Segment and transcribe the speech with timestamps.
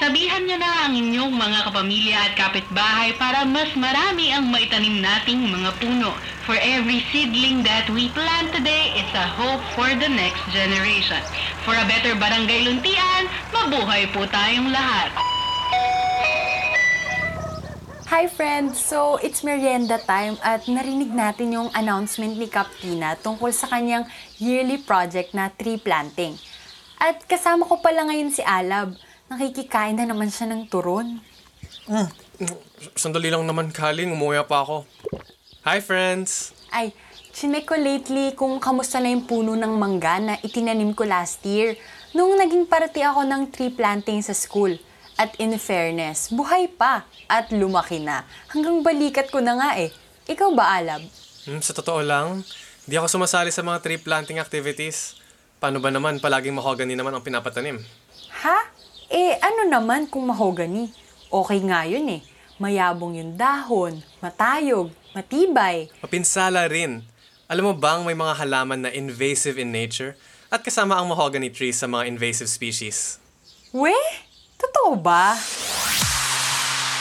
[0.00, 5.44] Sabihan niyo na ang inyong mga kapamilya at kapitbahay para mas marami ang maitanim nating
[5.44, 6.16] mga puno.
[6.48, 11.20] For every seedling that we plant today is a hope for the next generation.
[11.68, 15.12] For a better barangay luntian, mabuhay po tayong lahat.
[18.08, 18.80] Hi friends!
[18.80, 24.08] So, it's merienda time at narinig natin yung announcement ni Captina tungkol sa kanyang
[24.40, 26.40] yearly project na tree planting.
[26.96, 28.96] At kasama ko pala ngayon si Alab.
[29.30, 31.22] Nakikikain na naman siya ng turon.
[32.98, 34.10] Sandali lang naman, Kaling.
[34.10, 34.82] Umuwi pa ako.
[35.62, 36.50] Hi, friends!
[36.74, 36.90] Ay,
[37.30, 41.78] chinek ko lately kung kamusta na yung puno ng mangga na itinanim ko last year
[42.10, 44.74] nung naging parati ako ng tree planting sa school.
[45.14, 48.26] At in fairness, buhay pa at lumaki na.
[48.50, 49.94] Hanggang balikat ko na nga eh.
[50.26, 51.06] Ikaw ba, Alab?
[51.46, 52.42] Hmm, sa totoo lang,
[52.82, 55.22] di ako sumasali sa mga tree planting activities.
[55.62, 57.78] Paano ba naman palaging mahogany naman ang pinapatanim?
[58.42, 58.79] Ha?
[59.10, 60.86] Eh, ano naman kung mahogany?
[61.26, 62.22] Okay nga yun eh.
[62.62, 65.90] Mayabong yung dahon, matayog, matibay.
[65.98, 67.02] Mapinsala rin.
[67.50, 70.14] Alam mo bang may mga halaman na invasive in nature?
[70.46, 73.18] At kasama ang mahogany trees sa mga invasive species.
[73.74, 73.90] We?
[74.54, 75.34] Totoo ba?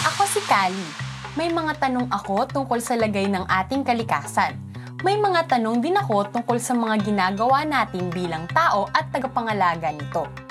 [0.09, 0.89] Ako si Kali.
[1.37, 4.57] May mga tanong ako tungkol sa lagay ng ating kalikasan.
[5.05, 10.48] May mga tanong din ako tungkol sa mga ginagawa natin bilang tao at tagapangalaga nito.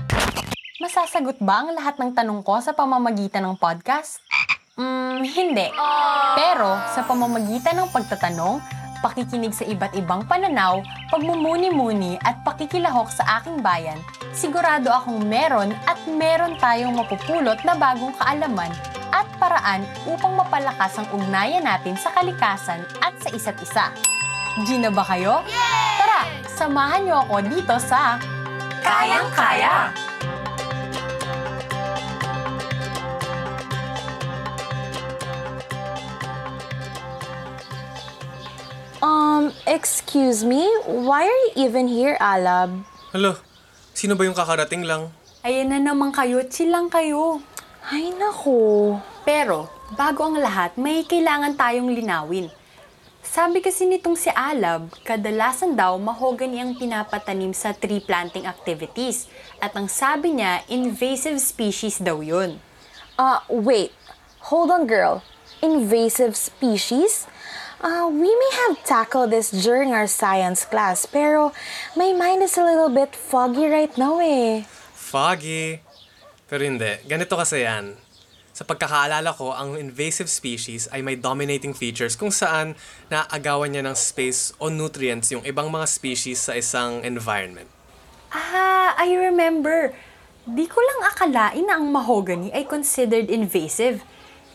[0.78, 4.22] Masasagot ba ang lahat ng tanong ko sa pamamagitan ng podcast?
[4.78, 5.74] Hmm, hindi.
[6.38, 8.62] Pero sa pamamagitan ng pagtatanong,
[9.02, 10.78] pakikinig sa iba't ibang pananaw,
[11.10, 13.98] pagmumuni-muni at pakikilahok sa aking bayan,
[14.30, 18.70] sigurado akong meron at meron tayong mapupulot na bagong kaalaman
[19.10, 23.90] at paraan upang mapalakas ang ugnayan natin sa kalikasan at sa isa't isa.
[24.62, 25.42] G na ba kayo?
[25.98, 28.22] Tara, samahan niyo ako dito sa
[28.78, 29.90] Kayang-Kaya!
[29.90, 30.07] Um,
[39.68, 40.64] excuse me?
[40.88, 42.88] Why are you even here, Alab?
[43.12, 43.36] Hala,
[43.92, 45.12] sino ba yung kakarating lang?
[45.44, 47.44] Ayan na naman kayo, chill lang kayo.
[47.84, 48.96] Ay, nako.
[49.28, 52.48] Pero, bago ang lahat, may kailangan tayong linawin.
[53.20, 59.28] Sabi kasi nitong si Alab, kadalasan daw mahogany ang pinapatanim sa tree planting activities.
[59.60, 62.56] At ang sabi niya, invasive species daw yun.
[63.20, 63.92] Uh, wait.
[64.48, 65.20] Hold on, girl.
[65.60, 67.28] Invasive species?
[67.78, 71.54] Uh, we may have tackled this during our science class, pero
[71.94, 74.66] my mind is a little bit foggy right now eh.
[74.98, 75.78] Foggy.
[76.50, 76.98] Pero hindi.
[77.06, 77.94] Ganito kasi yan.
[78.50, 82.74] Sa pagkakaalala ko, ang invasive species ay may dominating features kung saan
[83.14, 87.70] naaagawan niya ng space o nutrients yung ibang mga species sa isang environment.
[88.34, 89.94] Ah, I remember.
[90.42, 94.02] Di ko lang akalain na ang mahogany ay considered invasive.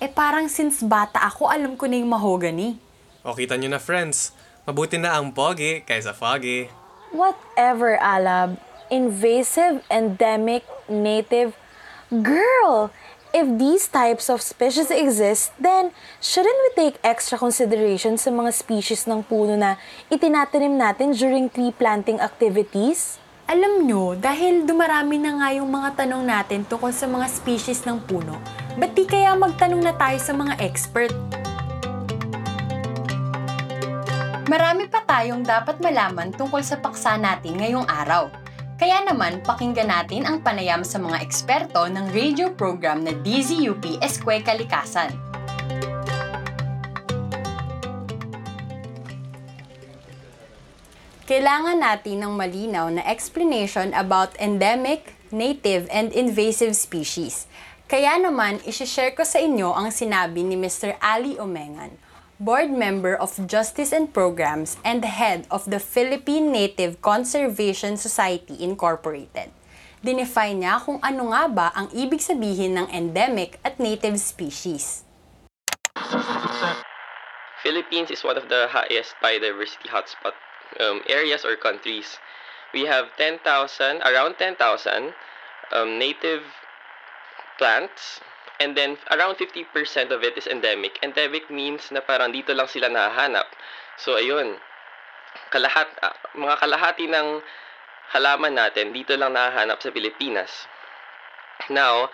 [0.04, 2.76] Eh parang since bata ako, alam ko na yung mahogany.
[3.24, 4.36] O kita nyo na friends,
[4.68, 6.68] mabuti na ang pogi kaysa foggy.
[7.16, 8.60] Whatever, Alab.
[8.92, 11.56] Invasive, endemic, native.
[12.12, 12.92] Girl!
[13.34, 19.08] If these types of species exist, then shouldn't we take extra consideration sa mga species
[19.08, 19.80] ng puno na
[20.12, 23.18] itinatanim natin during tree planting activities?
[23.48, 28.04] Alam nyo, dahil dumarami na nga yung mga tanong natin tungkol sa mga species ng
[28.04, 28.36] puno,
[28.78, 31.16] ba't di kaya magtanong na tayo sa mga expert?
[34.54, 38.30] Marami pa tayong dapat malaman tungkol sa paksa natin ngayong araw.
[38.78, 44.46] Kaya naman, pakinggan natin ang panayam sa mga eksperto ng radio program na DZUP Esque
[44.46, 45.10] Kalikasan.
[51.26, 57.50] Kailangan natin ng malinaw na explanation about endemic, native, and invasive species.
[57.90, 60.94] Kaya naman, isishare ko sa inyo ang sinabi ni Mr.
[61.02, 62.03] Ali Omengan,
[62.44, 69.56] board member of Justice and Programs and head of the Philippine Native Conservation Society Incorporated.
[70.04, 75.08] Dinefine niya kung ano nga ba ang ibig sabihin ng endemic at native species.
[77.64, 80.36] Philippines is one of the highest biodiversity hotspot
[80.84, 82.20] um, areas or countries.
[82.76, 83.40] We have 10,000,
[84.04, 84.60] around 10,000
[85.72, 86.44] um, native
[87.56, 88.20] plants
[88.60, 89.66] and then around 50%
[90.12, 91.00] of it is endemic.
[91.02, 93.50] Endemic means na parang dito lang sila nahahanap.
[93.98, 94.58] So ayun,
[95.50, 97.42] kalahat, ah, mga kalahati ng
[98.14, 100.70] halaman natin dito lang nahahanap sa Pilipinas.
[101.74, 102.10] Now,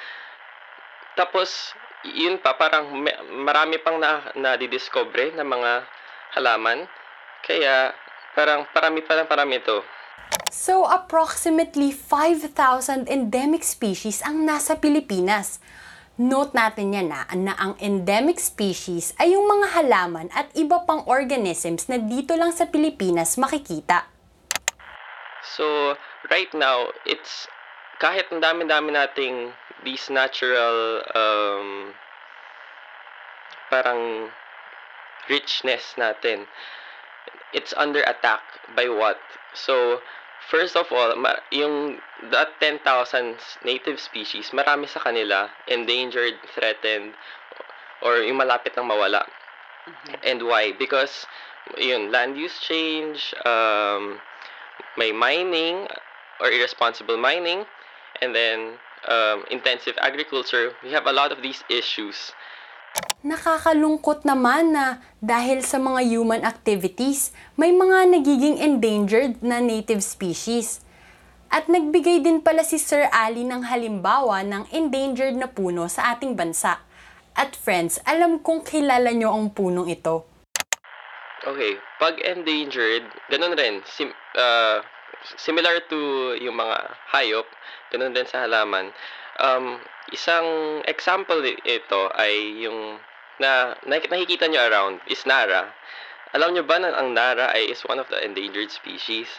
[1.20, 1.76] tapos
[2.08, 2.88] yun pa parang
[3.44, 5.84] marami pang na nadidiscover na mga
[6.40, 6.88] halaman.
[7.44, 7.92] Kaya
[8.36, 9.84] parang parami pa lang parami ito.
[10.50, 15.62] So, approximately 5,000 endemic species ang nasa Pilipinas.
[16.20, 21.08] Note natin yan na, na ang endemic species ay yung mga halaman at iba pang
[21.08, 24.04] organisms na dito lang sa Pilipinas makikita.
[25.56, 25.96] So,
[26.28, 27.48] right now, it's
[28.04, 29.56] kahit ang dami-dami nating
[29.88, 31.96] these natural um,
[33.72, 34.28] parang
[35.32, 36.52] richness natin,
[37.56, 38.44] it's under attack
[38.76, 39.24] by what?
[39.56, 40.04] So,
[40.50, 42.02] first of all, ma- yung
[42.34, 42.82] that 10,000
[43.64, 47.14] native species, marami sa kanila endangered, threatened,
[48.02, 49.24] or yung malapit ng mawala.
[50.26, 50.74] And why?
[50.74, 51.26] Because
[51.78, 54.20] yun, land use change, um,
[54.98, 55.88] may mining
[56.42, 57.66] or irresponsible mining,
[58.22, 60.74] and then um, intensive agriculture.
[60.84, 62.34] We have a lot of these issues.
[63.20, 70.80] Nakakalungkot naman na dahil sa mga human activities, may mga nagiging endangered na native species.
[71.52, 76.40] At nagbigay din pala si Sir Ali ng halimbawa ng endangered na puno sa ating
[76.40, 76.80] bansa.
[77.36, 80.24] At friends, alam kong kilala nyo ang punong ito.
[81.44, 83.84] Okay, pag endangered, ganun rin.
[83.84, 84.80] Sim, uh,
[85.40, 86.78] similar to yung mga
[87.12, 87.48] hayop,
[87.92, 88.92] ganun din sa halaman.
[89.40, 89.80] Um,
[90.12, 93.00] isang example ito ay yung
[93.40, 95.72] na nak- nakikita nyo around is Nara.
[96.36, 99.32] Alam nyo ba na ang Nara ay is one of the endangered species?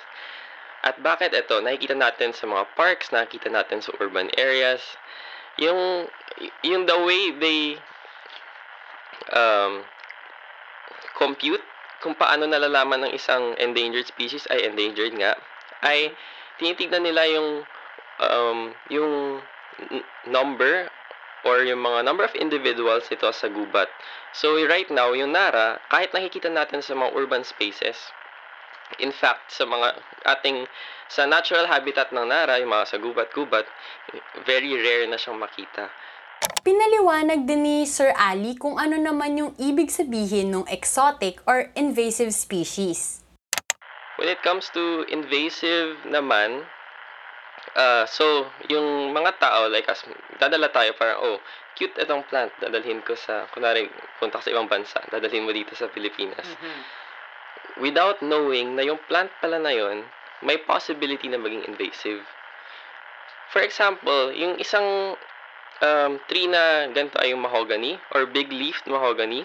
[0.81, 1.61] At bakit ito?
[1.61, 4.81] Nakikita natin sa mga parks, nakikita natin sa urban areas.
[5.61, 6.09] Yung,
[6.65, 7.61] yung the way they
[9.37, 9.85] um,
[11.13, 11.61] compute
[12.01, 15.37] kung paano nalalaman ng isang endangered species ay endangered nga
[15.85, 16.17] ay
[16.57, 17.69] tinitignan nila yung
[18.25, 19.45] um, yung
[20.29, 20.89] number
[21.45, 23.89] or yung mga number of individuals nito sa gubat.
[24.37, 27.97] So right now, yung Nara, kahit nakikita natin sa mga urban spaces,
[29.01, 29.97] in fact, sa mga
[30.27, 30.69] ating
[31.11, 33.67] sa natural habitat ng Nara, yung mga sa gubat-gubat,
[34.47, 35.91] very rare na siyang makita.
[36.61, 42.33] Pinaliwanag din ni Sir Ali kung ano naman yung ibig sabihin ng exotic or invasive
[42.33, 43.21] species.
[44.21, 46.69] When it comes to invasive naman,
[47.77, 50.05] uh, so, yung mga tao like us,
[50.39, 51.39] dadala tayo parang, oh,
[51.77, 55.73] cute itong plant, dadalhin ko sa, kunwari, punta ka sa ibang bansa, dadalhin mo dito
[55.73, 56.45] sa Pilipinas.
[57.81, 60.05] Without knowing na yung plant pala na yon
[60.45, 62.25] may possibility na maging invasive.
[63.53, 65.17] For example, yung isang
[65.81, 69.45] um, tree na ganito ay yung mahogany or big leafed mahogany,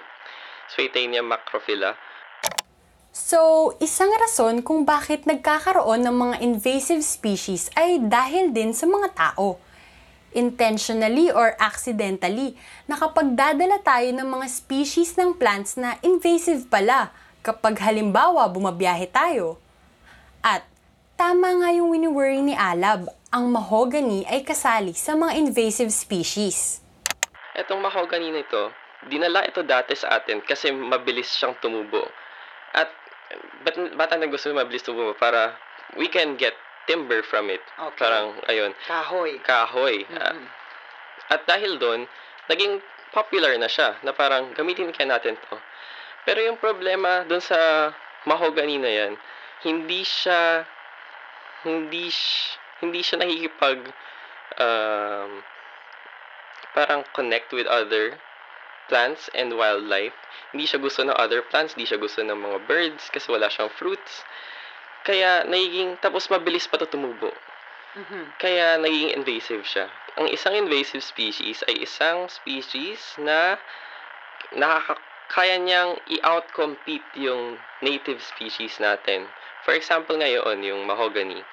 [0.71, 1.95] Swaitania macrophylla.
[3.15, 9.15] So, isang rason kung bakit nagkakaroon ng mga invasive species ay dahil din sa mga
[9.15, 9.56] tao.
[10.35, 12.59] Intentionally or accidentally,
[12.91, 19.63] nakapagdadala tayo ng mga species ng plants na invasive pala kapag halimbawa bumabiyahe tayo.
[20.44, 20.67] At
[21.15, 26.83] tama nga yung wini-worry ni Alab, ang mahogany ay kasali sa mga invasive species.
[27.56, 28.75] Etong mahogany nito,
[29.07, 32.03] dinala ito dati sa atin kasi mabilis siyang tumubo.
[32.75, 33.04] At
[33.66, 35.13] ba't, ba't ang gusto mabilis tumubo?
[35.18, 35.57] Para
[35.98, 36.54] we can get
[36.86, 37.62] timber from it.
[37.77, 37.98] Okay.
[37.98, 39.42] Parang, ayun, Kahoy.
[39.42, 40.06] kahoy.
[40.13, 40.38] Ah,
[41.33, 42.06] at dahil doon,
[42.50, 45.57] naging popular na siya, na parang gamitin kaya natin to.
[46.25, 47.89] Pero yung problema doon sa
[48.30, 49.13] mahogany na yan,
[49.66, 50.66] hindi siya,
[51.66, 52.10] hindi,
[52.81, 53.80] hindi siya nakikipag,
[54.62, 55.41] um,
[56.77, 58.20] parang connect with other
[58.88, 60.15] plants and wildlife.
[60.54, 63.72] Hindi siya gusto ng other plants, hindi siya gusto ng mga birds kasi wala siyang
[63.74, 64.24] fruits.
[65.06, 67.30] Kaya nagiging, tapos mabilis pa to tumubo.
[68.42, 69.88] Kaya naging invasive siya.
[70.20, 73.56] Ang isang invasive species ay isang species na
[74.56, 79.27] nakakaya niyang i-outcompete yung native species natin.
[79.63, 81.44] For example ngayon, yung mahogany.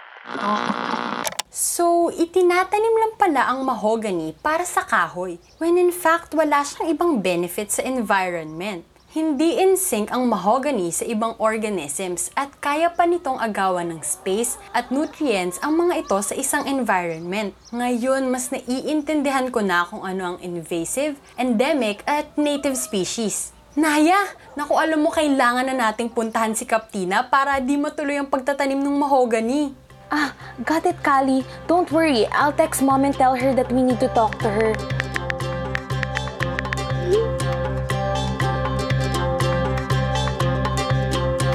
[1.52, 7.12] So, itinatanim lang pala ang mahogany para sa kahoy, when in fact wala siyang ibang
[7.20, 8.88] benefit sa environment.
[9.12, 14.56] Hindi in sync ang mahogany sa ibang organisms at kaya pa nitong agawan ng space
[14.72, 17.52] at nutrients ang mga ito sa isang environment.
[17.68, 23.52] Ngayon, mas naiintindihan ko na kung ano ang invasive, endemic at native species.
[23.72, 28.76] Naya, naku alam mo kailangan na nating puntahan si Kaptina para di matuloy ang pagtatanim
[28.76, 29.72] ng mahogany.
[30.12, 30.36] Ah,
[30.68, 31.40] got it, Kali.
[31.64, 32.28] Don't worry.
[32.36, 34.76] I'll text mom and tell her that we need to talk to her.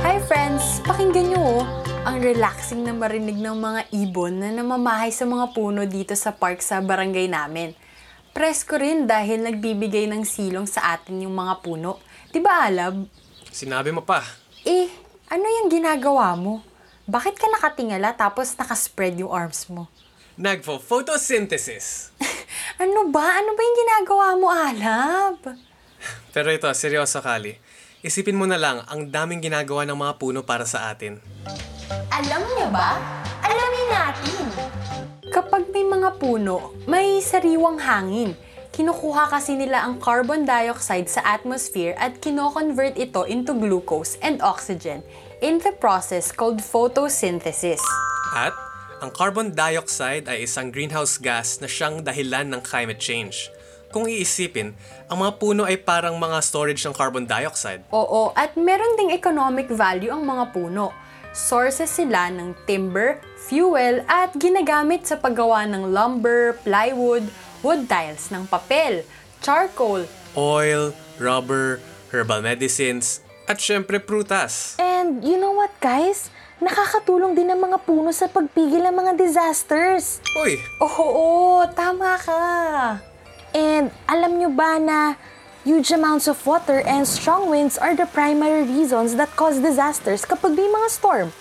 [0.01, 0.81] Hi friends!
[0.89, 1.63] Pakinggan nyo oh.
[2.09, 6.65] Ang relaxing na marinig ng mga ibon na namamahay sa mga puno dito sa park
[6.65, 7.77] sa barangay namin.
[8.33, 12.01] Presko rin dahil nagbibigay ng silong sa atin yung mga puno.
[12.33, 13.05] Di ba Alab?
[13.53, 14.25] Sinabi mo pa.
[14.65, 14.89] Eh,
[15.29, 16.66] ano yung ginagawa mo?
[17.07, 19.87] Bakit ka nakatingala tapos nakaspread yung arms mo?
[20.35, 22.11] Nagpo-photosynthesis.
[22.77, 23.41] Ano ba?
[23.41, 25.39] Ano ba yung ginagawa mo, Alab?
[26.35, 27.57] Pero ito, seryoso Kali.
[28.05, 31.17] Isipin mo na lang ang daming ginagawa ng mga puno para sa atin.
[32.13, 33.01] Alam niya ba?
[33.41, 34.45] Alamin natin.
[35.31, 38.37] Kapag may mga puno, may sariwang hangin.
[38.75, 45.01] Kinukuha kasi nila ang carbon dioxide sa atmosphere at kino-convert ito into glucose and oxygen
[45.41, 47.81] in the process called photosynthesis.
[48.33, 48.53] At
[48.97, 53.53] ang carbon dioxide ay isang greenhouse gas na siyang dahilan ng climate change.
[53.93, 54.75] Kung iisipin,
[55.07, 57.85] ang mga puno ay parang mga storage ng carbon dioxide.
[57.93, 60.91] Oo, at meron ding economic value ang mga puno.
[61.31, 67.29] Sources sila ng timber, fuel, at ginagamit sa paggawa ng lumber, plywood,
[67.61, 69.05] wood tiles, ng papel,
[69.39, 70.03] charcoal,
[70.37, 71.81] Oil, rubber,
[72.13, 74.77] herbal medicines, at syempre prutas.
[75.07, 76.27] And you know what, guys?
[76.59, 80.19] Nakakatulong din ang mga puno sa pagpigil ng mga disasters.
[80.35, 82.43] Uy, Oo, tama ka.
[83.55, 85.15] And alam nyo ba na
[85.63, 90.59] huge amounts of water and strong winds are the primary reasons that cause disasters kapag
[90.59, 91.31] may mga storm.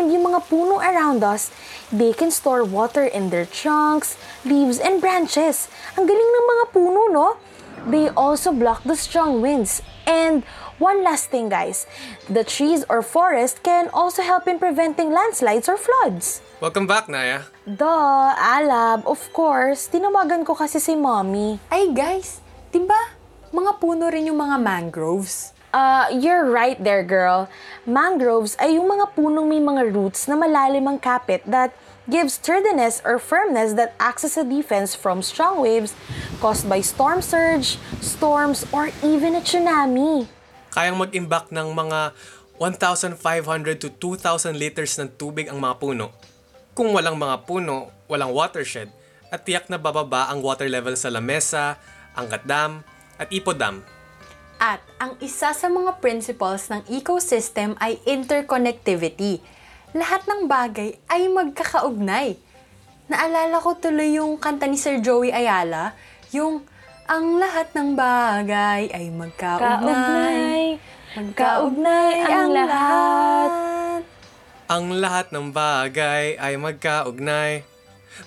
[0.00, 1.52] And yung mga puno around us,
[1.92, 4.16] they can store water in their trunks,
[4.48, 5.68] leaves, and branches.
[6.00, 7.36] Ang galing ng mga puno, no?
[7.84, 9.84] They also block the strong winds.
[10.08, 10.40] And
[10.84, 11.88] one last thing, guys.
[12.28, 16.44] The trees or forest can also help in preventing landslides or floods.
[16.60, 17.48] welcome back, Naya.
[17.64, 19.88] Duh, Alab, of course.
[19.88, 21.56] Tinawagan ko kasi si mommy.
[21.72, 23.16] Ay guys, di ba
[23.52, 25.56] mga puno rin yung mga mangroves?
[25.74, 27.50] Uh, you're right there, girl.
[27.82, 31.74] Mangroves ay yung mga punong may mga roots na malalim ang kapit that
[32.06, 35.96] gives sturdiness or firmness that acts as a defense from strong waves
[36.38, 40.30] caused by storm surge, storms, or even a tsunami.
[40.74, 42.10] Kayang mag-imbak ng mga
[42.58, 46.10] 1,500 to 2,000 liters ng tubig ang mga puno.
[46.74, 48.90] Kung walang mga puno, walang watershed,
[49.30, 51.78] at tiyak na bababa ang water level sa Lamesa,
[52.18, 52.82] Angat Dam,
[53.18, 53.86] at Ipo Dam.
[54.58, 59.38] At ang isa sa mga principles ng ecosystem ay interconnectivity.
[59.94, 62.34] Lahat ng bagay ay magkakaugnay.
[63.06, 65.94] Naalala ko tuloy yung kanta ni Sir Joey Ayala,
[66.34, 66.66] yung
[67.04, 70.80] ang lahat ng bagay ay magkaugnay.
[71.12, 73.50] Magkaugnay ang lahat.
[74.72, 77.60] Ang lahat ng bagay ay magkaugnay.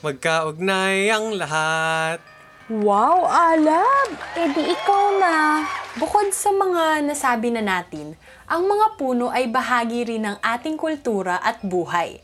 [0.06, 2.22] Magkaugnay ang lahat.
[2.70, 4.14] Wow, Alab!
[4.38, 5.66] Eh di ikaw na.
[5.98, 8.14] Bukod sa mga nasabi na natin,
[8.46, 12.22] ang mga puno ay bahagi rin ng ating kultura at buhay.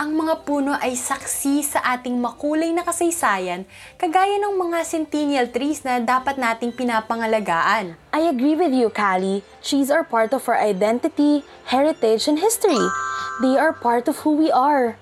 [0.00, 3.68] Ang mga puno ay saksi sa ating makulay na kasaysayan,
[4.00, 8.00] kagaya ng mga centennial trees na dapat nating pinapangalagaan.
[8.08, 9.44] I agree with you, Callie.
[9.60, 12.80] Trees are part of our identity, heritage, and history.
[13.44, 14.96] They are part of who we are.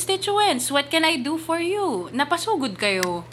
[0.00, 0.72] Constituents.
[0.72, 2.08] What can I do for you?
[2.16, 3.28] Napasugod kayo.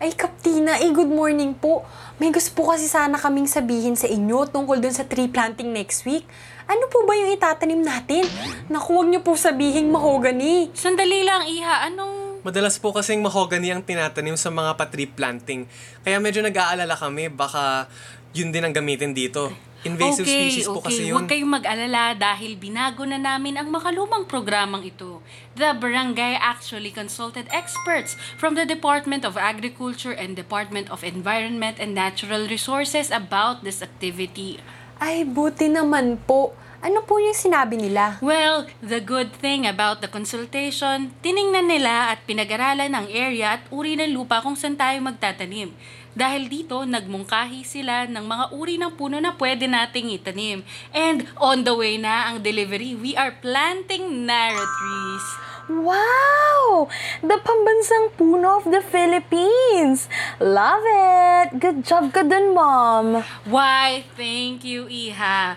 [0.00, 1.84] Ay, Kaptina, eh, good morning po.
[2.16, 6.08] May gusto po kasi sana kaming sabihin sa inyo tungkol dun sa tree planting next
[6.08, 6.24] week.
[6.64, 8.24] Ano po ba yung itatanim natin?
[8.72, 10.72] Naku, huwag niyo po sabihin mahogany.
[10.72, 11.84] Sandali lang, Iha.
[11.92, 12.40] Anong...
[12.40, 15.68] Madalas po kasing mahogany ang tinatanim sa mga patree planting.
[16.08, 17.84] Kaya medyo nag-aalala kami, baka
[18.32, 19.52] yun din ang gamitin dito.
[19.82, 20.86] Invasive okay, species po okay.
[20.94, 21.18] kasi yun.
[21.18, 25.18] Huwag kayong mag-alala dahil binago na namin ang makalumang programang ito.
[25.58, 31.98] The Barangay actually consulted experts from the Department of Agriculture and Department of Environment and
[31.98, 34.62] Natural Resources about this activity.
[35.02, 36.54] Ay, buti naman po.
[36.82, 38.18] Ano po yung sinabi nila?
[38.18, 43.94] Well, the good thing about the consultation, tiningnan nila at pinag-aralan ang area at uri
[43.94, 45.74] ng lupa kung saan tayo magtatanim.
[46.12, 50.60] Dahil dito, nagmungkahi sila ng mga uri ng puno na pwede nating itanim.
[50.92, 55.26] And on the way na ang delivery, we are planting narrow trees.
[55.72, 56.90] Wow!
[57.24, 60.10] The pambansang puno of the Philippines!
[60.36, 61.56] Love it!
[61.56, 63.24] Good job ka dun, Mom!
[63.48, 65.56] Why, thank you, Iha.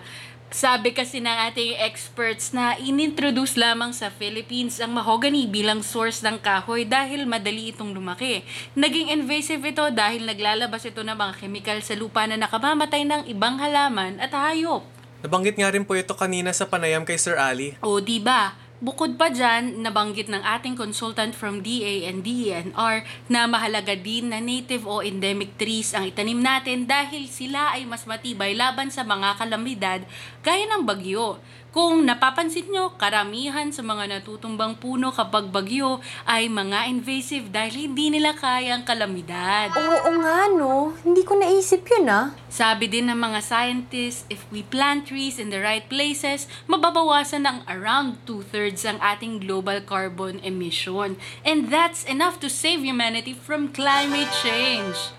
[0.56, 6.40] Sabi kasi ng ating experts na inintroduce lamang sa Philippines ang mahogany bilang source ng
[6.40, 8.40] kahoy dahil madali itong lumaki.
[8.72, 13.60] Naging invasive ito dahil naglalabas ito ng mga kemikal sa lupa na nakamamatay ng ibang
[13.60, 14.88] halaman at hayop.
[15.28, 17.76] Nabanggit nga rin po ito kanina sa panayam kay Sir Ali.
[17.84, 18.56] O di ba?
[18.84, 24.44] Bukod pa dyan, nabanggit ng ating consultant from DA and DENR na mahalaga din na
[24.44, 29.40] native o endemic trees ang itanim natin dahil sila ay mas matibay laban sa mga
[29.40, 30.04] kalamidad
[30.44, 31.40] gaya ng bagyo.
[31.76, 38.16] Kung napapansin nyo, karamihan sa mga natutumbang puno kapag bagyo ay mga invasive dahil hindi
[38.16, 39.76] nila kaya ang kalamidad.
[39.76, 42.32] Oo nga no, hindi ko naisip yun ah.
[42.48, 47.68] Sabi din ng mga scientists, if we plant trees in the right places, mababawasan ng
[47.68, 51.20] around two-thirds ang ating global carbon emission.
[51.44, 55.12] And that's enough to save humanity from climate change.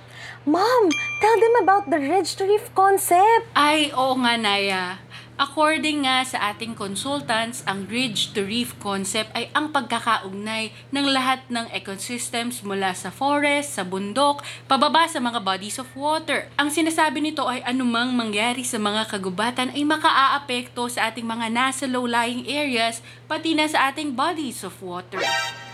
[0.48, 0.88] Mom,
[1.20, 3.44] tell them about the ridge to reef concept.
[3.52, 5.04] Ay, oo nga, Naya.
[5.36, 11.44] According nga sa ating consultants, ang ridge to reef concept ay ang pagkakaugnay ng lahat
[11.52, 16.48] ng ecosystems mula sa forest, sa bundok, pababa sa mga bodies of water.
[16.56, 21.84] Ang sinasabi nito ay anumang mangyari sa mga kagubatan ay makaaapekto sa ating mga nasa
[21.84, 25.20] low-lying areas, pati na sa ating bodies of water.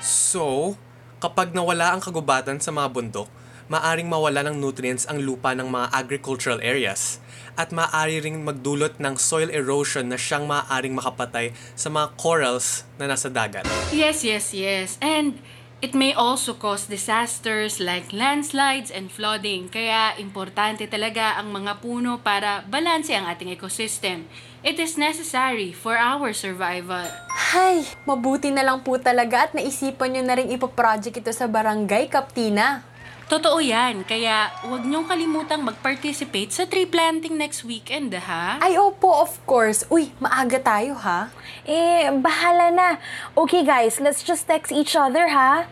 [0.02, 0.74] So,
[1.22, 3.30] kapag nawala ang kagubatan sa mga bundok,
[3.72, 7.24] maaring mawala ng nutrients ang lupa ng mga agricultural areas
[7.56, 13.08] at maaari ring magdulot ng soil erosion na siyang maaaring makapatay sa mga corals na
[13.08, 13.64] nasa dagat.
[13.92, 15.00] Yes, yes, yes.
[15.00, 15.40] And
[15.80, 19.72] it may also cause disasters like landslides and flooding.
[19.72, 24.28] Kaya importante talaga ang mga puno para balanse ang ating ecosystem.
[24.62, 27.08] It is necessary for our survival.
[27.52, 32.08] Hay, mabuti na lang po talaga at naisipan nyo na rin ipoproject ito sa barangay
[32.08, 32.91] Kaptina.
[33.32, 38.60] Totoo yan, kaya huwag niyong kalimutang mag-participate sa tree planting next weekend, ha?
[38.60, 39.88] Ay, opo, of course.
[39.88, 41.32] Uy, maaga tayo ha.
[41.64, 43.00] Eh, bahala na.
[43.32, 45.64] Okay guys, let's just text each other ha.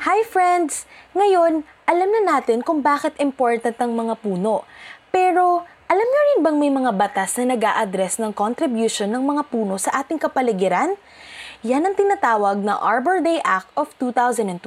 [0.00, 0.88] Hi friends!
[1.12, 4.64] Ngayon, alam na natin kung bakit important ang mga puno.
[5.12, 9.46] Pero, alam niyo rin bang may mga batas na nag address ng contribution ng mga
[9.46, 10.98] puno sa ating kapaligiran?
[11.62, 14.58] Yan ang tinatawag na Arbor Day Act of 2012.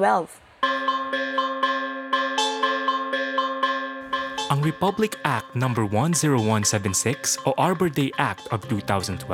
[4.48, 5.68] Ang Republic Act No.
[5.76, 9.28] 10176 o Arbor Day Act of 2012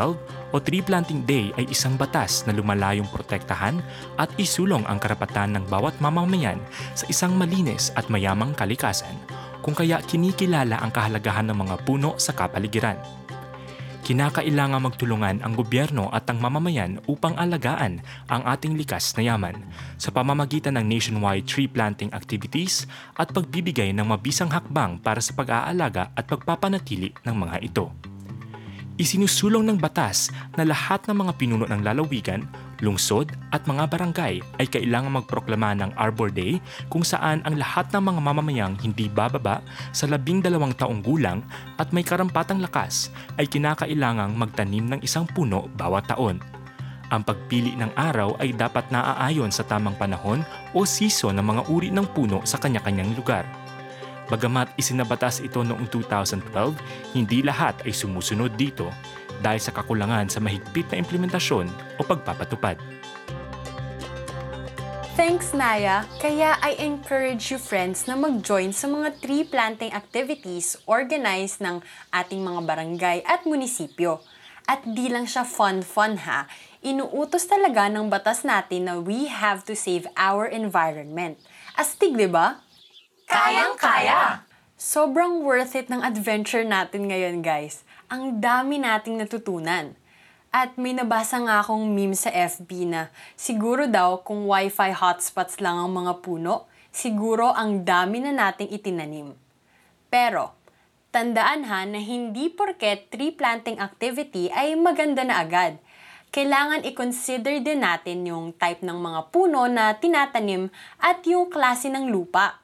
[0.49, 3.77] o Tree Planting Day ay isang batas na lumalayong protektahan
[4.17, 6.57] at isulong ang karapatan ng bawat mamamayan
[6.97, 9.13] sa isang malinis at mayamang kalikasan
[9.63, 12.99] kung kaya kinikilala ang kahalagahan ng mga puno sa kapaligiran.
[14.03, 19.55] Kinakailangan magtulungan ang gobyerno at ang mamamayan upang alagaan ang ating likas na yaman
[19.95, 22.83] sa pamamagitan ng nationwide tree planting activities
[23.15, 27.95] at pagbibigay ng mabisang hakbang para sa pag-aalaga at pagpapanatili ng mga ito.
[28.99, 32.43] Isinusulong ng batas na lahat ng mga pinuno ng lalawigan,
[32.81, 36.57] lungsod at mga barangay ay kailangang magproklama ng Arbor Day
[36.89, 39.61] kung saan ang lahat ng mga mamamayang hindi bababa
[39.93, 41.45] sa labing dalawang taong gulang
[41.77, 46.41] at may karampatang lakas ay kinakailangang magtanim ng isang puno bawat taon.
[47.13, 50.41] Ang pagpili ng araw ay dapat naaayon sa tamang panahon
[50.73, 53.45] o season ng mga uri ng puno sa kanya-kanyang lugar.
[54.33, 56.47] Bagamat isinabatas ito noong 2012,
[57.13, 58.89] hindi lahat ay sumusunod dito
[59.41, 62.77] dahil sa kakulangan sa mahigpit na implementasyon o pagpapatupad.
[65.13, 66.09] Thanks, Naya.
[66.17, 72.41] Kaya I encourage you friends na mag-join sa mga tree planting activities organized ng ating
[72.41, 74.25] mga barangay at munisipyo.
[74.65, 76.49] At di lang siya fun-fun ha,
[76.81, 81.37] inuutos talaga ng batas natin na we have to save our environment.
[81.77, 82.65] Astig, di ba?
[83.29, 84.49] Kayang-kaya!
[84.81, 87.85] Sobrang worth it ng adventure natin ngayon, guys.
[88.13, 89.97] Ang dami nating natutunan.
[90.53, 95.81] At may nabasa nga akong meme sa FB na siguro daw kung wifi hotspots lang
[95.81, 99.33] ang mga puno, siguro ang dami na nating itinanim.
[100.13, 100.53] Pero,
[101.09, 105.81] tandaan ha na hindi porket tree planting activity ay maganda na agad.
[106.29, 110.69] Kailangan i-consider din natin yung type ng mga puno na tinatanim
[111.01, 112.61] at yung klase ng lupa.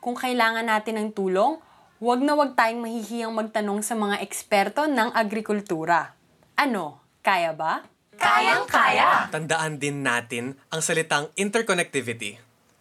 [0.00, 1.60] Kung kailangan natin ng tulong,
[1.98, 6.14] huwag na huwag tayong mahihiyang magtanong sa mga eksperto ng agrikultura.
[6.54, 7.82] Ano, kaya ba?
[8.18, 9.30] Kayang-kaya!
[9.34, 12.38] Tandaan din natin ang salitang interconnectivity.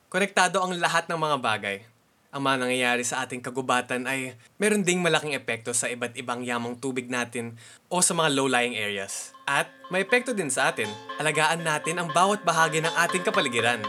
[0.09, 1.77] Konektado ang lahat ng mga bagay.
[2.29, 6.77] Ang mga nangyayari sa ating kagubatan ay meron ding malaking epekto sa iba't ibang yamang
[6.77, 7.57] tubig natin
[7.89, 9.33] o sa mga low-lying areas.
[9.49, 10.89] At may epekto din sa atin.
[11.17, 13.81] Alagaan natin ang bawat bahagi ng ating kapaligiran.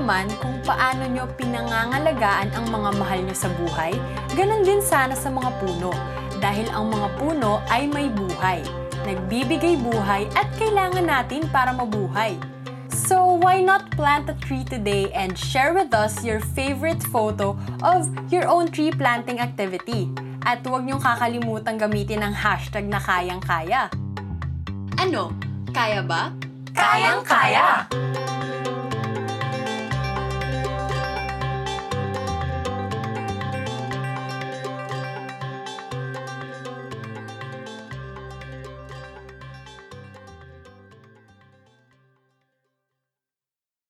[0.00, 3.92] Naman, kung paano nyo pinangangalagaan ang mga mahal nyo sa buhay,
[4.32, 5.92] ganun din sana sa mga puno.
[6.40, 8.64] Dahil ang mga puno ay may buhay.
[9.04, 12.40] Nagbibigay buhay at kailangan natin para mabuhay.
[12.88, 18.08] So why not plant a tree today and share with us your favorite photo of
[18.32, 20.08] your own tree planting activity?
[20.48, 23.92] At huwag niyong kakalimutan gamitin ang hashtag na kayang-kaya.
[24.96, 25.36] Ano?
[25.76, 26.32] Kaya ba?
[26.72, 27.84] Kayang-kaya!